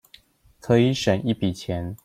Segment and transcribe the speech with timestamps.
[0.59, 1.95] 可以省一筆錢